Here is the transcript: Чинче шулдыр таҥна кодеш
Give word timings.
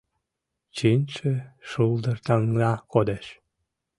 Чинче 0.75 1.33
шулдыр 1.69 2.17
таҥна 2.25 2.71
кодеш 2.91 3.25